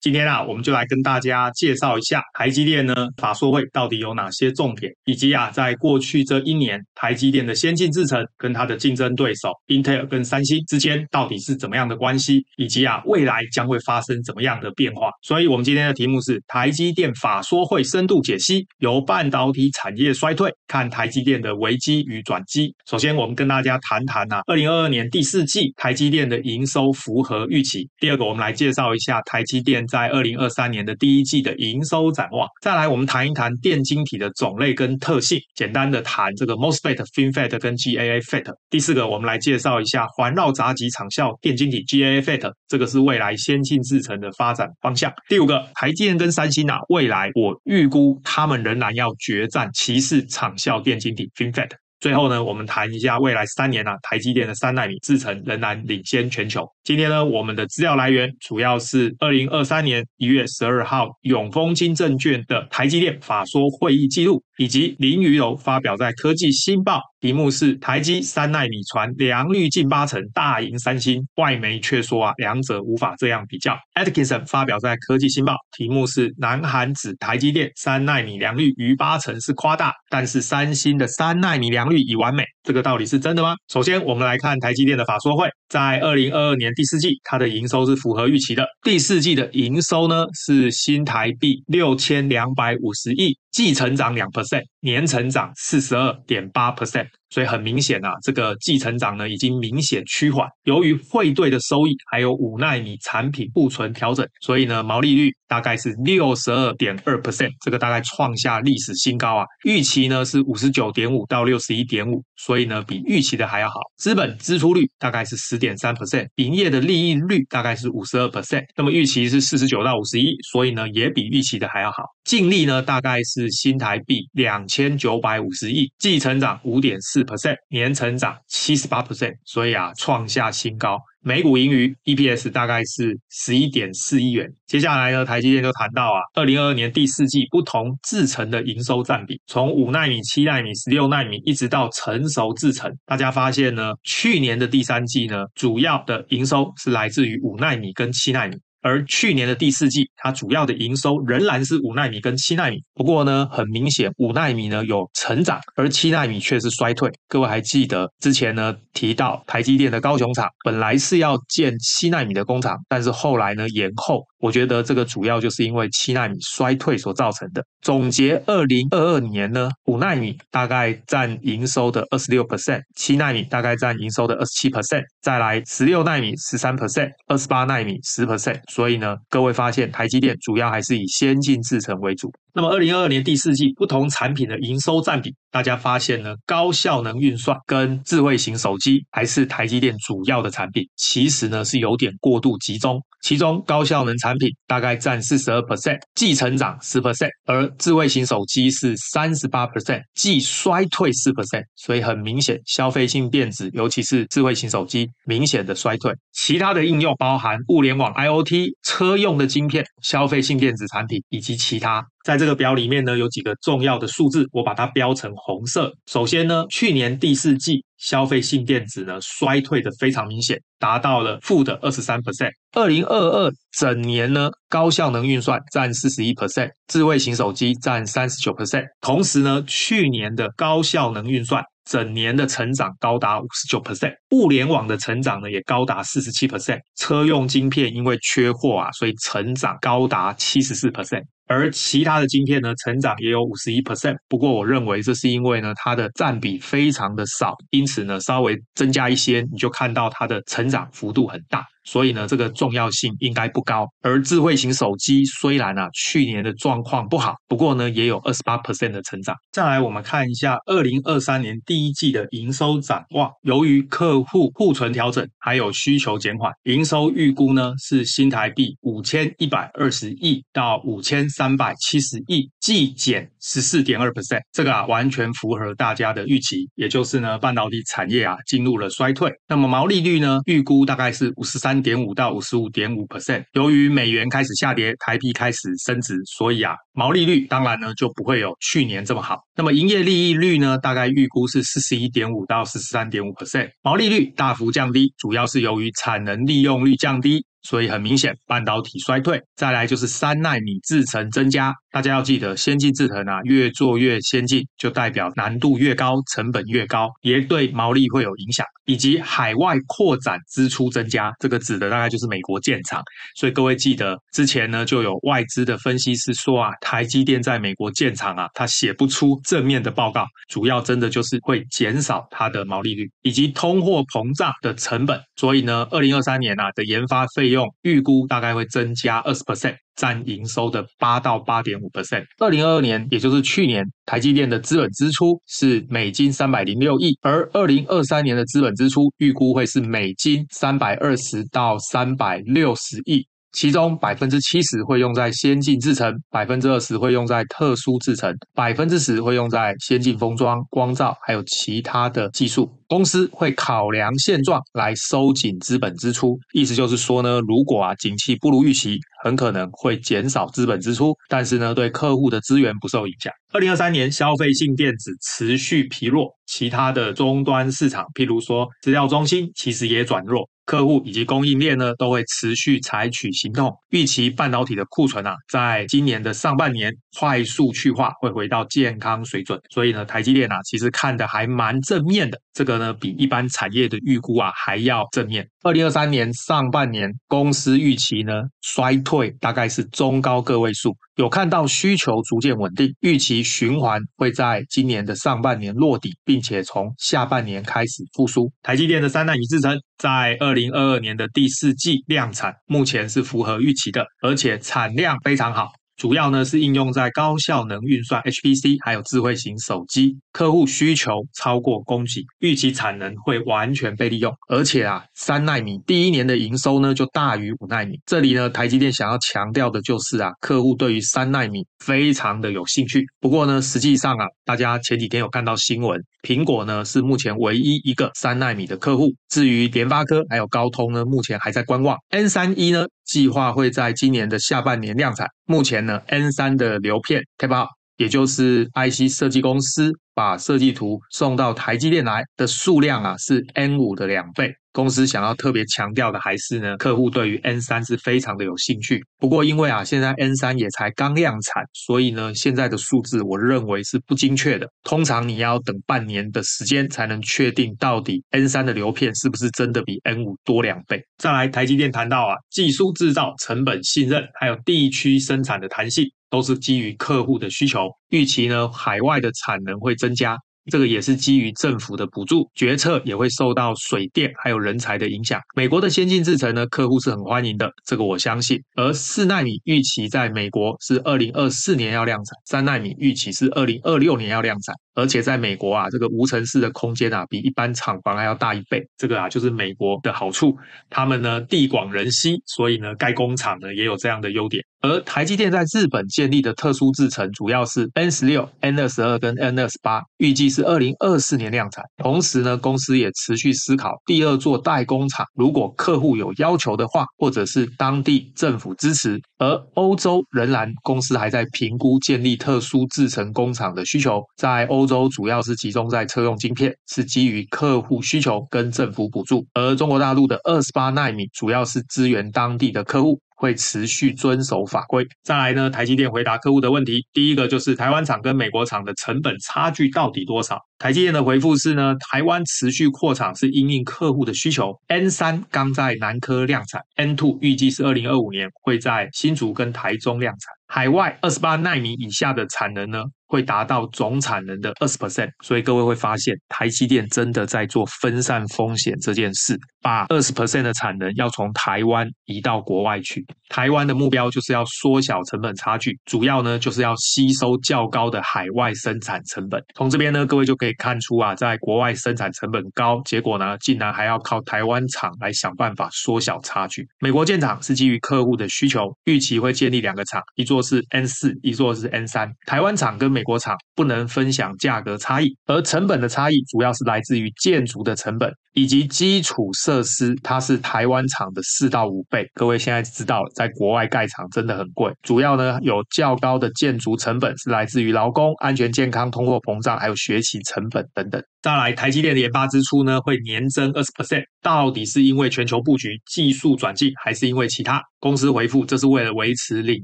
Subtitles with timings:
[0.00, 15.10] 今天啊，我们就来跟大家介绍一下台积电呢法说会到底有哪些重点，以及啊，在过去这一年台积电的先进制程跟它的竞争对手英特尔跟三星之间到底是怎么样的关系，以及啊未来将会发生怎么样的变化。
[15.20, 22.74] 所以，我们今天的题目是台积电法说会深度解析，由半导体产业衰退看台积电的危机与转机。
[22.88, 27.86] 首先，我们跟大家谈谈啊，二零二二年第四季台积电的营收符合预期。
[27.98, 29.86] 第二个，我们来介绍一下台积电。
[29.90, 38.46] 在二零二三年的第一季的营收展望，再来我们谈一谈电晶体的种类跟特性，简单的谈这个 MOSFET、FinFET 跟 GAA FET。
[38.70, 45.12] 第四个，我们来介绍一下环绕闸极场效电晶体 GAA FET，这个是未来先进制程的发展方向。
[45.28, 51.70] 第五个，台积电跟三星啊，未来我预估他们仍然要决战鳍式场效电晶体 FinFET。
[52.00, 56.66] 最后呢，我们谈一下未来三年啊，台积电的三纳米制程仍然领先全球。
[56.82, 67.00] 今天呢，我们的资料来源主要是二零二三年一月十二号永丰金证券的台积电法说会议记录，以及林于柔发表在科技新报。
[67.18, 71.26] 题目是台积三奈米传良率近八成，大赢三星。
[71.36, 73.74] 外媒却说啊，两者无法这样比较。
[73.94, 83.56] Atkinson 发表在科技新报，题目是南韩指台积电三奈米良率逾八成是夸大，但是三星的三奈米良率已完美，这个道理是真的吗？
[83.66, 88.64] 首先，我们来看台积电的法说会，在二零二二年第四季，它的营收是符合预期的。
[88.84, 93.36] 第四季的营收呢是新台币六千两百五十亿。
[93.50, 100.48] 季成长两 percent，年成长四十二点八 percent，所以很明显啊，这个季成长呢已经明显趋缓。
[100.64, 109.44] 由于汇兑的收益还有五奈米产品库存调整，所以呢毛利率大概是六十二点二 percent，这个大概创下历史新高啊。
[109.64, 113.74] 预期呢是五十九点五到六十一点五，所以呢比预期的还要好。
[113.98, 122.02] 资本支出率大概是十点三 percent，营业的利益率大概是五十二 percent，那么预期是四十九到五十一，所以呢也比预期的还要好。
[122.24, 123.10] 净利呢大概。
[123.22, 130.96] 是新台币两千九百五十亿，季成长五点四 percent，年成长七十八 percent，所以啊创下新高。
[131.22, 134.48] 每股盈余 EPS 大概是十一点四亿元。
[134.66, 148.56] 接下来呢，台积电就谈到啊，二零二二年第四季不同制程的营收占比，从五奈米、七奈米、十六奈米一直到成熟制程，大家发现呢，去年的第三季呢，主要的营收是来自于五奈米跟七奈米。
[148.82, 152.76] 而去年的第四季，它主要的营收仍然是五纳米跟七纳米。
[152.94, 157.10] 不过呢，很明显五纳米呢有成长，而七纳米却是衰退。
[157.28, 164.24] 各位还记得之前呢提到台积电的高雄厂本来是要建七纳米的工厂，但是后来呢延后。
[164.40, 167.62] 我觉得这个主要就是因为七纳米衰退所造成的。
[167.82, 178.58] 总结二零二二年呢，五纳米大概占营收的二十六 percent，七纳米大概占营收的二十七 percent，再来十六纳米十三 percent，二十八纳米十 percent。
[178.70, 182.32] 所以呢，各位发现台积电主要还是以先进制程为主。
[182.54, 190.88] 那么，二零二二年第四季不同产品的营收占比，大家发现呢，高效能运算跟智慧型手机还是台积电主要的产品。
[190.96, 193.00] 其实呢，是有点过度集中。
[193.22, 201.62] 其中高效能产品大概占四十二 percent，即成长十 percent，而智慧型手机是三十八 percent，即衰退四 percent。
[201.76, 206.12] 所以很明显，消费性电子，尤其是智慧型手机，明显的衰退。
[206.32, 212.04] 其他的应用包含物联网、IoT、车用的晶片、消费性电子产品以及其他。
[212.24, 215.92] 在这个表里面呢，有几个重要的数字，我把它标成红色。
[216.06, 222.50] 首先呢，去年第四季消费性电子呢衰退的非常明显，达到了负的二十三 percent。
[222.72, 228.84] 二零二二整年呢，高效能运算占四十一 percent，智慧型手机占三十九 percent。
[229.00, 236.78] 同时呢，去年的高效能运算整年的成长高达五十九 percent，物联网的成长呢也高达四十七 percent。
[236.96, 241.22] 车用晶片因为缺货啊，所以成长高达七十四 percent。
[241.52, 251.64] 而其他的晶片呢，成长也有五十一 percent，不过我认为这是因为呢，它的占比非常的少，因此呢，稍微增加一些，你就看到它的成长幅度很大。
[251.84, 253.86] 所以呢，这个重要性应该不高。
[254.02, 259.34] 而智慧型手机虽然啊去年的状况不好，不过呢也有二十八 percent 的成长。
[259.50, 263.30] 再来，我们看一下二零二三年第一季的营收展望。
[263.42, 274.40] 由于客户库存调整，还有需求减缓，营收预估呢是新台币五千一百二十亿到五千三百七十亿，季减十四点二 percent。
[274.52, 279.32] 这个啊完全符合大家的预期，也就是呢半导体产业啊进入了衰退。
[279.48, 281.69] 那么毛利率呢预估大概是五十三。
[281.70, 283.44] 三点五到五十五点五 percent。
[283.52, 289.38] 由于美元开始下跌，台币开始升值，所以啊，毛利率当然呢就不会有去年这么好。
[289.54, 293.68] 那么营业利益率呢，大概预估是四十一点五到四十三点五 percent。
[293.84, 297.46] 毛利率大幅降低，主要是由于产能利用率降低。
[297.62, 299.38] 所以很明显半导体衰退。
[299.54, 308.64] 再来就是三奈米制程增加，大家要记得，先进制程啊越做越先进，就代表难度越高，成本越高，也对毛利会有影响。
[308.86, 313.00] 以及海外扩展支出增加，这个指的大概就是美国建厂。
[313.36, 325.20] 所以各位记得，之前呢就有外资的分析师说啊，台积电在美国建厂啊，它写不出正面的报告，主要真的就是会减少它的毛利率，以及通货膨胀的成本。
[325.36, 329.76] 所以呢，二零二三年啊的研发费用预估大概会增加二十 percent。
[330.00, 332.24] 占营收的八到八点五 percent。
[332.38, 343.26] 二零二二年，也就是去年，台积电的资本支出是美金三百零六亿，而二零二三年的资本支出预估会是美金三百二十到三百六十亿。
[343.52, 352.72] 其中百分之七十会用在先进制程，百分之二十会用在特殊制程，百分之十会用在先进封装、光罩，还有其他的技术。
[352.86, 363.32] 公司会考量现状来收紧资本支出，意思就是说呢，如果啊景气不如预期，很可能会减少资本支出，但是呢对客户的资源不受影响。
[363.52, 370.48] 二零二三年消费性电子持续疲弱，其他的终端市场，譬如说资料中心，其实也转弱。
[370.70, 373.76] 客户以及供应链呢，都会持续采取行动。
[373.88, 379.60] 预期半导体的库存啊，在今年的上半年快速去化，会回到健康水准。
[379.70, 382.40] 所以呢，台积电啊，其实看得还蛮正面的。
[382.52, 385.44] 这个呢，比一般产业的预估啊还要正面。
[385.64, 390.96] 二零二三年上半年，公司预期呢衰退大概是中高个位数。
[391.20, 398.50] 有看到需求逐渐稳定，预期循环会在今年的上半年落底，并且从下半年开始复苏。
[398.62, 405.79] 台积电的三纳米制程在二零二二年的第四季量产，目前是符合预期的，而且产量非常好。
[406.00, 414.32] 主要呢是应用在高效能运算 HPC，还有智慧型手机，客户需求超过供给，预期产能会完全被利用。
[414.48, 418.00] 而且啊，三纳米第一年的营收呢就大于五纳米。
[418.06, 423.04] 这里呢，台积电想要强调的就是啊，客户对于三纳米非常的有兴趣。
[423.20, 429.12] 不过呢，实际上啊，大家前几天有看到新闻，苹果呢是目前唯一一个三纳米的客户。
[429.28, 431.98] 至于联发科还有高通呢，目前还在观望。
[432.08, 435.26] N 三一呢，计划会在今年的下半年量产。
[435.44, 444.54] 目前呢，N 三的流片，Tap Out，也就是 IC 设计公司把设计图送到台积电来的数量啊，是 N 五的两倍。
[444.72, 449.04] 公司想要特别强调的还是呢，客户对于 N 三是非常的有兴趣。
[449.18, 454.68] 不过因为啊，现在 N 三也才刚量产，所以呢，现在的数字我认为是不精确的。
[454.84, 461.04] 通常你要等半年的时间才能确定到底 N 三的流片是不是真的比 N 五多两倍。
[461.18, 467.88] 再来，台积电谈到啊，技术制造、成本信任，还有地区生产的弹性，都是基于客户的需求。
[468.10, 470.38] 预期呢，海外的产能会增加。
[470.70, 475.40] 这个也是基于政府的补助，决策也会受到水电还有人才的影响。
[475.54, 478.58] 美国的先进制程呢，客户是很欢迎的，这个我相信。
[478.76, 484.74] 而四纳米预期在美国是二零二四年要量产，三纳米预期是二零二六年要量产。
[484.94, 488.82] 而且在美国啊，这个无尘室的空间啊，比一般厂房还要大一倍。
[488.98, 490.56] 这个啊，就是美国的好处。
[490.90, 494.62] 他们呢，地广人稀，所以呢，盖工厂呢也有这样的优点。
[494.82, 501.84] 而台积电在日本建立的特殊制程，主要是 N 十六、N 二十二跟 N 二十八，预计是二零二四年量产。
[501.98, 509.20] 同时呢，公司也持续思考第二座代工厂，如果客户有要求的话，或者是当地政府支持。
[509.38, 519.46] 而欧洲仍然，公司还在评估建立特殊制程工厂的需求，在欧洲主要是集中在车用晶片，是基于客户需求跟政府补助。
[519.54, 525.06] 而中国大陆的二十八纳米主要是支援当地的客户，会持续遵守法规。
[525.24, 530.58] 再来呢，台积电回答客户的问题，第一个就是台湾厂跟美国厂的成本差距到底多少？
[530.78, 534.74] 台积电的回复是呢，台湾持续扩厂是因应客户的需求。
[534.88, 540.52] N 三刚在南科量产，N two 预计是二零二五年会在新竹跟台中量产。
[540.66, 545.28] 海外二十八奈米以下的产能呢，会达到总产能的二十 percent。
[545.44, 553.24] 所以各位会发现，台积电真的在做分散风险这件事，把二十 percent 的产能要从台湾移到国外去。
[553.48, 559.62] 台湾的目标就是要缩小成本差距，主要呢就是要吸收较高的海外生产成本。
[559.74, 560.70] 从这边呢，各位就可以。
[560.80, 566.88] 看出啊，在国外生产成本高，结果呢，竟然还要靠台湾厂来想办法缩小差距。
[567.00, 572.32] 美国建厂是基于客户的需求，预期会建立两个厂，一座是 N 四，一座是 N 三。
[572.46, 582.26] 台湾厂跟美国厂不能分享价格差异，而成本的差异主要是来自于建筑的成本以及基础设设施，它是台湾厂的四到五倍。
[582.34, 590.40] 各位现在知道，在国外盖厂真的很贵，主要呢有较高的建筑成本是来自于劳工、安全、健康、通货膨胀，还有学习。
[590.46, 591.22] 成本等等。
[591.42, 597.82] 再来，台积电的研发支出呢会年增二十 percent，到底是因为全球布局、技术转进，还是因为其他？
[597.98, 599.82] 公司回复，这是为了维持领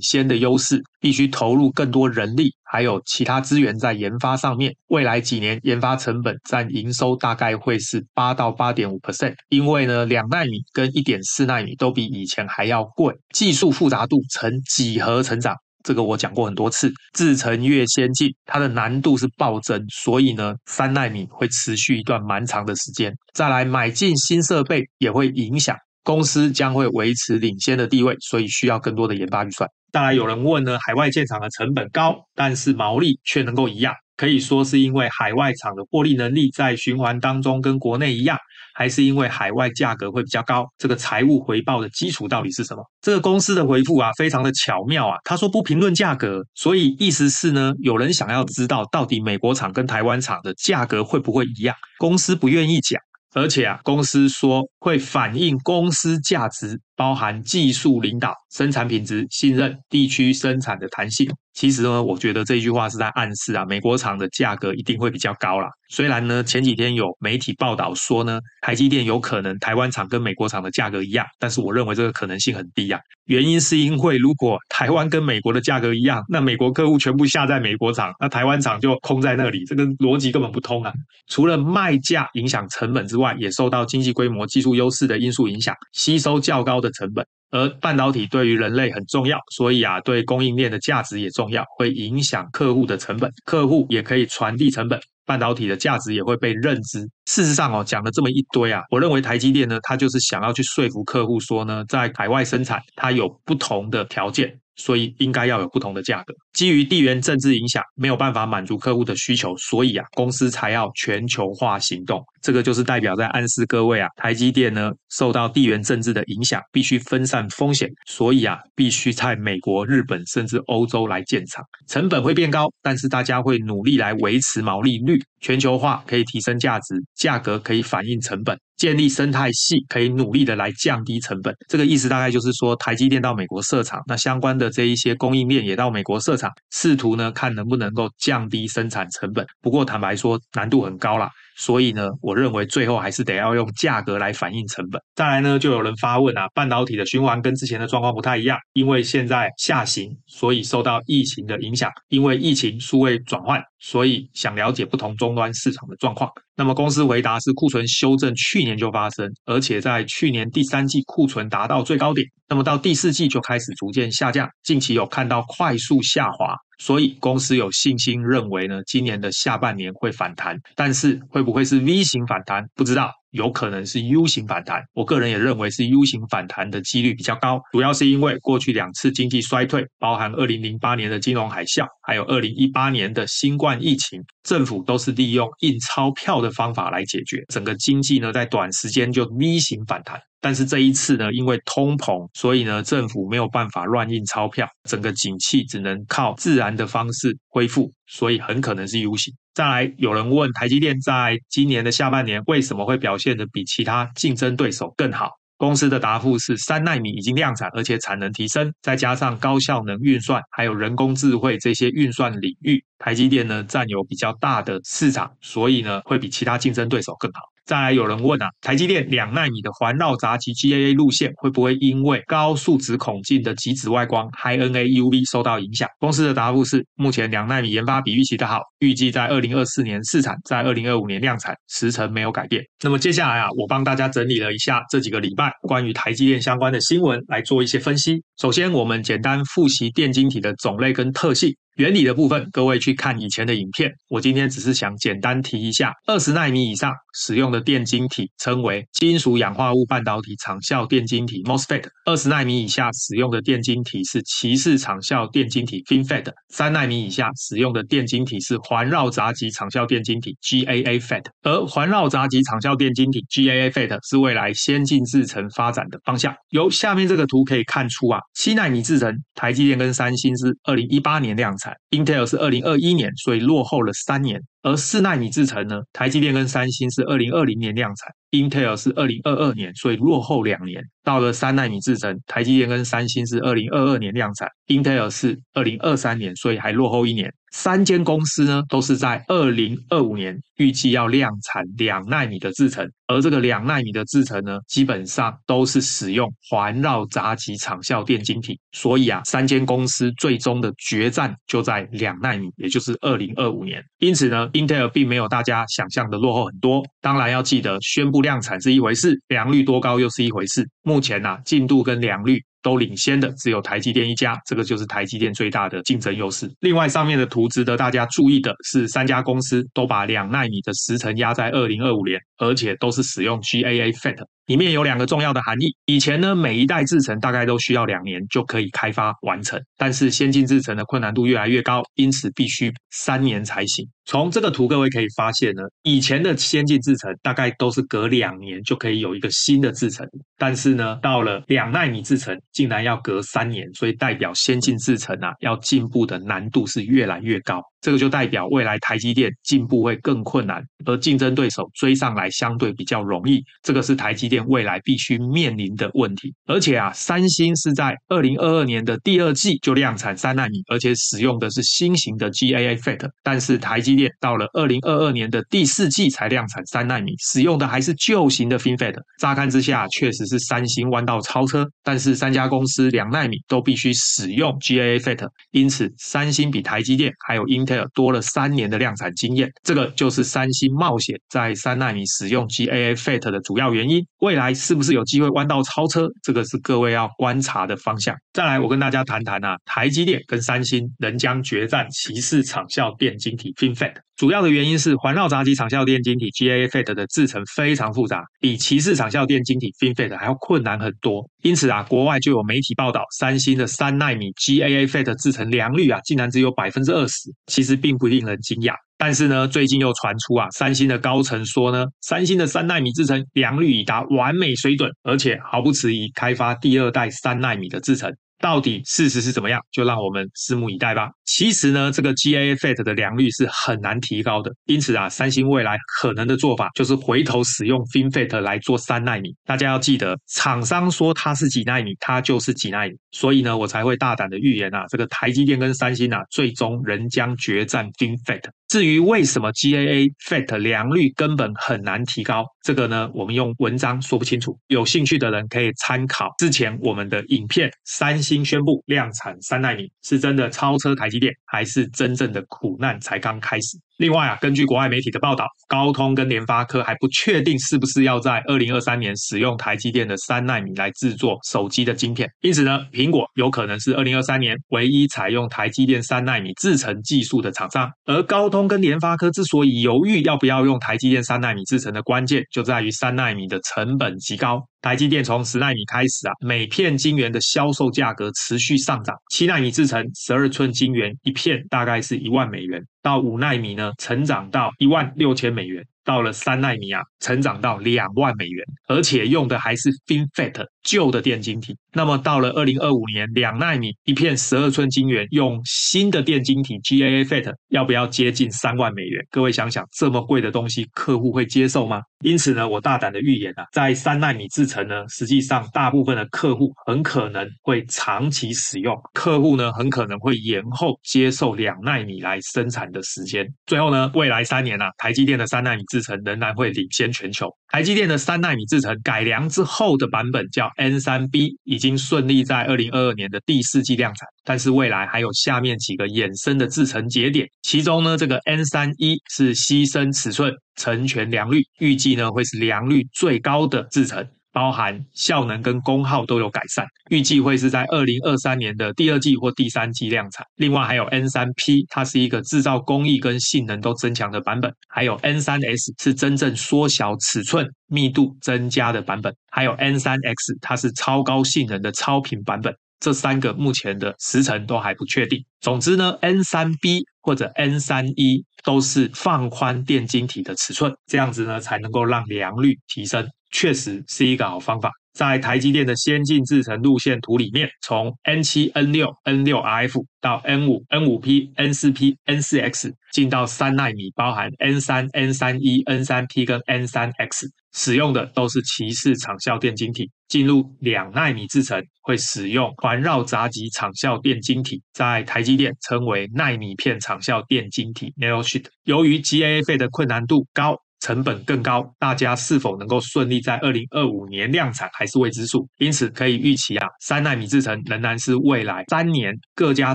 [0.00, 4.74] 先的优势，必须投入更多人力，还有其他资源在研发上面。
[4.88, 15.54] 未来几年研发成本占营收大概会是八到八点五 percent，因为呢，两纳米跟一点四纳米都比以前还要贵，技术复杂度呈几何成长。
[15.84, 23.14] 这个我讲过很多次，制程越先进，它的难度是暴增，所以呢，三奈米会持续一段蛮长的时间。
[23.34, 29.68] 再来买进新设备也会影响公司将会维持领先的地位，所以需要更多的研发预算。
[29.92, 38.36] 当然有人问呢，海外建厂的成本高，但是毛利却能够一样，可以说是因为海外厂的获利能力在循环当中跟国内一样。
[38.74, 42.82] 还是因为海外价格会比较高，这个财务回报的基础到底是什么？
[43.00, 45.16] 这个公司的回复啊，非常的巧妙啊。
[45.24, 53.00] 他说不评论价格，所以意思是呢，有人想要知道到底美国厂跟台湾厂的价格会不会一样，公司不愿意讲，
[53.32, 61.28] 而且啊，公司说会反映公司价值，包含技术领导、生产品质、信任、地区生产的弹性。
[61.54, 65.68] 其实呢，我觉得这句话是在暗示啊，美国厂的价格一定会比较高啦。
[65.88, 72.98] 虽然呢，前几天有媒体报道说呢，台积电有可能台湾厂跟美国厂的价格一样，但是我认为这个可能性很低啊。
[73.26, 80.92] 原因是因为如果台湾跟美国的价格一样，那美国客户全部下在美国厂，那台湾厂就空在那里，这个逻辑根本不通啊。
[81.28, 87.26] 除了卖价影响成本之外，也受到经济规模、技术优势的因素影响，吸收较高的成本。
[87.50, 97.08] 而半导体对于人类很重要，所以啊，对供应链的价值也重要，会影响客户的成本，客户也可以传递成本，半导体的价值也会被认知。
[97.26, 104.58] 事实上哦，讲了这么一堆啊，我认为台积电呢，它就是想要去说服客户说呢，在海外生产它有不同的条件。
[104.76, 106.34] 所以应该要有不同的价格。
[106.52, 112.22] 基于地缘政治影响，没有办法满足客户的需求，所以啊，公司才要全球化行动。
[112.40, 125.18] 这个就是代表在暗示各位啊，台积电呢受到地缘政治的影响，必须分散风险，所以啊，必须在美国、日本甚至欧洲来建厂，成本会变高，但是大家会努力来维持毛利率。
[125.40, 128.58] 全球化可以提升价值，价格可以反映成本。
[128.76, 139.46] 建立生态系可以努力的来降低成本，这个意思大概就是说，台积电到美国设厂，那相关的这一些供应链也到美国设厂，试图呢看能不能够降低生产成本。
[139.60, 141.30] 不过坦白说，难度很高啦。
[141.56, 145.00] 所以呢，我认为最后还是得要用价格来反映成本。
[145.14, 156.30] 再来呢，就有人发问啊，半导体的循环跟之前的状况不太一样，因为现在下行，所以受到疫情的影响，因为疫情数位转换，所以想了解不同终端市场的状况。
[156.56, 166.54] 那么公司回答是库存修正去年就发生，而且在去年第三季库存达到最高点，那么到第四季就开始逐渐下降，近期有看到快速下滑。
[166.78, 173.10] 所以公司有信心认为呢，今年的下半年会反弹，但是会不会是 V 型反弹，不知道。
[173.34, 190.20] 有可能是 U 型反弹，我个人也认为是 U 型反弹的几率比较高，主要是因为过去两次经济衰退，包含二零零八年的金融海啸，还有二零一八年的新冠疫情，政府都是利用印钞票的方法来解决，整个经济呢在短时间就 V 型反弹。
[190.44, 199.32] 但是这一次呢，因为通膨，所以呢政府没有办法乱印钞票，整个景气只能靠自然的方式恢复，所以很可能是 U 型。
[199.54, 205.30] 再来，有人问台积电在今年的下半年为什么会表现得比其他竞争对手更好？
[205.56, 217.40] 公司的答复是：三纳米已经量产，而且产能提升，再加上高效能运算，还有人工智慧这些运算领域，台积电呢占有比较大的市场，所以呢会比其他竞争对手更好。
[217.64, 225.88] 再来有人问啊，台积电两纳米的环绕闸极 GAA 路线会不会因为高数值孔径的极紫外光 highNAUV 受到影响？
[225.98, 232.62] 公司的答复是，目前两纳米研发比预期的好，预计在二零二四年试产，在二零二五年量产，时程没有改变。
[232.82, 238.22] 那么接下来啊，我帮大家整理了一下这几个礼拜关于台积电相关的新闻，来做一些分析。
[238.38, 241.54] 首先，我们简单复习电晶体的种类跟特性。
[241.76, 243.90] 原理的部分，各位去看以前的影片。
[244.08, 261.24] 我今天只是想简单提一下，二十纳米以上使用的电晶体称为金属氧化物半导体场效电晶体 （MOSFET）；二十纳米以下使用的电晶体是奇氏场效电晶体 （FinFET）；三纳米以下使用的电晶体是环绕杂极场效电晶体 （GAA FET）。
[261.42, 266.32] 而环绕杂极场效电晶体 （GAA FET） 是未来先进制程发展的方向。
[266.50, 271.63] 由下面这个图可以看出啊，七纳米制程，台积电跟三星是二零一八年量产。
[271.90, 274.40] Intel 是二零二一年，所以落后了三年。
[274.62, 280.82] 而四纳米制程呢，台积电跟三星是二零二零年量产 Intel 是二零二二年，所以落后两年。
[281.04, 287.32] 到了三纳米制程，台积电跟三星是二零二二年量产，Intel 是二零二三年，所以还落后一年。
[287.52, 303.84] 三间公司呢，都是在二零二五年预计要量产两纳米的制程，而这个两纳米的制程呢，基本上都是使用环绕杂极场效电晶体，所以啊，三间公司最终的决战就在两纳米，也就是二零二五年。
[303.98, 306.82] 因此呢，Intel 并没有大家想象的落后很多。
[307.02, 310.68] 当然要记得，宣布量产是一回事，良率多高又是一回事。
[310.82, 312.42] 目前呢、啊，进度跟良率。
[312.64, 316.50] 都领先的只有台积电一家，这个就是台积电最大的竞争优势。
[316.60, 324.16] 另外，上面的图值得大家注意的是，三家公司都把两纳米的时程压在二零二五年，而且都是使用 GAA FET。
[324.46, 325.74] 里面有两个重要的含义。
[325.86, 333.88] 以前呢，每一代制程大概都需要两年就可以开发完成，但是先进制程的困难度越来越高，因此必须三年才行。
[334.06, 347.62] 从这个图，各位可以发现呢，以前的先进制程大概都是隔两年就可以有一个新的制程，但是呢，到了两纳米制程，竟然要隔三年，所以代表先进制程啊，要进步的难度是越来越高。
[347.84, 353.44] 这个就代表未来台积电进步会更困难，而竞争对手追上来相对比较容易。
[353.62, 356.32] 这个是台积电未来必须面临的问题。
[356.46, 363.06] 而且啊，三星是在二零二二年的第二季就量产三纳米，而且使用的是新型的 GAA FET。
[363.22, 368.94] 但是台积电到了二零二二年的第四季才量产三纳米，使用的还是旧型的 FinFET。
[369.20, 371.68] 乍看之下，确实是三星弯道超车。
[371.82, 377.46] 但是三家公司两纳米都必须使用 GAA FET，因此三星比台积电还有
[377.94, 384.04] 多了三年的量产经验，这个就是三星冒险在三纳米使用 GAA FET 的主要原因。
[384.20, 386.08] 未来是不是有机会弯道超车？
[386.22, 388.16] 这个是各位要观察的方向。
[388.32, 393.94] 再来，我跟大家谈谈啊，台积电跟三星仍将决战骑士场效电晶体 FinFET。
[394.16, 401.28] 主要的原因是环绕杂极场效电晶体 GAA FET 的制程非常复杂，比鳍式场效电晶体 FinFET 还要困难很多。
[401.42, 407.28] 因此啊，国外就有媒体报道，三星的三纳米 GAA FET 制程良率啊，竟然只有百分之二十。
[407.46, 408.74] 其实并不令人惊讶。
[408.96, 418.14] 但是呢，最近又传出啊，三星的高层说呢，三星的三纳米制程良率已达完美水准，而且毫不迟疑开发第二代三纳米的制程。
[418.40, 419.60] 到底事实是怎么样？
[419.72, 421.10] 就让我们拭目以待吧。
[421.24, 429.34] 其实呢，这个 GA FAT 的良率是很难提高的，因此啊，三星未来可能的做法就是回头使用 FinFET 来做三纳米。
[429.44, 432.92] 大家要记得，厂商说它是几纳米，它就是几纳米。
[433.12, 438.42] 所以呢，我才会大胆的预言啊，这个台积电跟三星啊，最终仍将决战 FinFET。
[438.68, 444.58] 至于为什么 GAA Fat 良率根本很难提高，这个呢，我们用文章说不清楚。
[444.68, 447.70] 有兴趣的人可以参考之前我们的影片。
[447.84, 453.78] 三星宣布量产三纳米，是真的超车台积电，还是真正的苦难才刚开始？
[453.96, 462.28] 另外啊，根据国外媒体的报道，高通跟联发科还不确定是不是要在二零二三年使用台积电的三纳米来制作手机的晶片。
[462.40, 467.88] 因此呢，苹果有可能是二零二三年唯一采用台积电三纳米制程技术的厂商。
[468.04, 474.60] 而高通跟联发科之所以犹豫要不要用台积电三纳米制程的关键，就在于三纳米的成本极高。
[474.82, 479.14] 台积电从十纳米开始啊，每片晶圆的销售价格持续上涨。
[479.30, 485.86] 七纳米制程，十二寸晶圆一片大概是一万美元，到五纳米呢，成长到一万六千美元。
[486.04, 491.76] 到了三纳米啊，成长到两万美元，而且用的还是 FinFET 旧的电晶体。
[491.92, 499.24] 那么到了二零二五年，两纳米一片十二寸晶圆，用新的电晶体 GAA FET，要不要接近三万美元？
[499.30, 502.02] 各位想想，这么贵的东西，客户会接受吗？
[502.22, 513.46] 因此呢，我大胆的预言啊，在三纳米制程呢，实际上大部分的客户很可能会长期使用，客户呢很可能会延后接受两纳米来生产的时间。
[513.66, 515.82] 最后呢，未来三年啊，台积电的三纳米。
[515.94, 517.46] 制程仍然会领先全球。
[517.68, 524.26] 台积电的三纳米制程改良之后的版本叫 N3B，已经顺利在二零二二年的第四季量产。
[524.42, 534.26] 但是未来还有下面几个衍生的制程节点，其中呢，这个 N3E 是牺牲尺寸成全良率，预计呢会是良率最高的制程。
[534.54, 540.46] 包含效能跟功耗都有改善，预计会是在二零二三年的第二季或第三季量产。
[540.54, 552.72] 另外还有 N 三 P，它是一个制造工艺跟性能都增强的版本；还有 N 三 S 是真正缩小尺寸、密度增加的版本；还有 N 三 X，它是超高性能的超频版本。
[553.00, 555.44] 这三个目前的时程都还不确定。
[555.60, 563.28] 总之呢，N 三 B 或者 N 三 E 都是放宽电晶体的尺寸，这样子呢才能够让良率提升。
[563.54, 564.90] 确实是一个好方法。
[565.14, 574.80] 在台积电的先进制程路线图里面，从 N 七、N 六、N 六 RF 到 N 五、N 五 P、N 四 P、N 四 X，进到三纳米，包含 N
[574.80, 580.10] 三、N 三一、N 三 P 跟 N 三 X，使用的都是鳍式场效电晶体。
[580.26, 588.64] 进入两纳米制程，会使用环绕杂极场效电晶体，在台积电称为纳米片场效电晶体 Nanosheet。
[588.82, 590.76] 由于 GAA 费的困难度高。
[591.00, 595.68] 成本更高，大家是否能够顺利在二零二五年量产还是未知数。
[595.78, 599.94] 因此可以预期啊，三纳米制程仍然是未来三年各家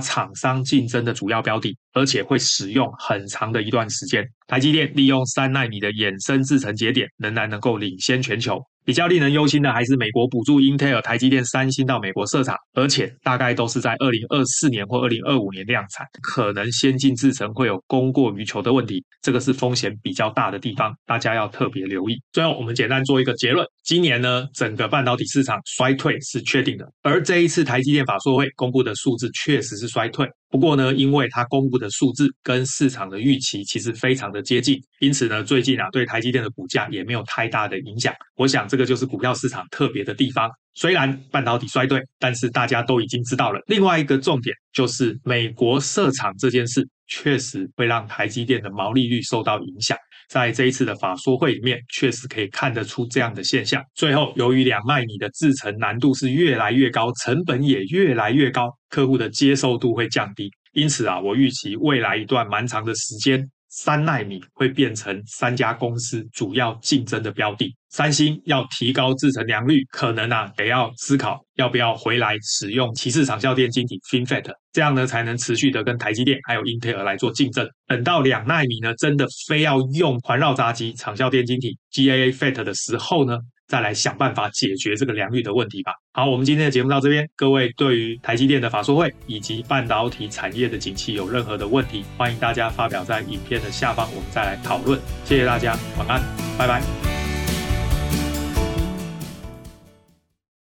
[0.00, 4.24] 厂商竞争的主要标的，而且会使用很长的一段时间。
[4.46, 8.60] 台积电利用三纳米的衍生制程节点，仍然能够领先全球。
[8.84, 22.16] 比较令人忧心的还是美国补助英特尔、台积电、三星到美国设厂，而且大概都是在二零二四年或二零二五年量产，可能先进制程会有供过于求的问题，这个是风险比较大的地方，大家要特别留意。
[22.32, 30.26] 最后，我们简单做一个结论：今年呢，整个半导体市场衰退是确定的，而这一次台积电法说会公布的数字确实是衰退。
[30.50, 38.12] 不过呢，因为它公布的数字跟市场的预期其实非常的接近，因此呢，最近啊，对台积电的股价也没有太大的影响。
[38.34, 40.50] 我想这个就是股票市场特别的地方。
[40.74, 43.60] 虽然半导体衰退，但是大家都已经知道了。
[43.66, 49.96] 另外一个重点就是美国设厂这件事，确实会让台积电的毛利率受到影响。
[50.30, 53.82] 在这一次的法说会里面，确实可以看得出这样的现象。
[53.96, 60.48] 最后，由于两奈米的制程难度是越来越高，成本也越来越高，客户的接受度会降低。
[60.72, 67.74] 因此啊，我预期未来一段蛮长的时间，三奈米会变成三家公司主要竞争的标的。
[67.88, 77.68] 三星要提高制程良率，可能啊得要思考要不要回来使用鳍式场效电晶体 FinFET，这样呢才能持续的跟台积电还有英特尔来做竞争。
[77.86, 83.38] 等到两奈米呢，真的非要用环绕闸极场效电晶体 GAA FET 的时候呢，
[83.70, 85.92] 再来想办法解决这个良率的问题吧。
[86.12, 87.30] 好，我们今天的节目到这边。
[87.36, 94.98] 各位对于台积电的法说会以及半导体产业的景气有任何的问题，欢迎大家发表在影片的下方，我们再来讨论。
[95.24, 96.20] 谢谢大家，晚安，
[96.58, 97.19] 拜拜。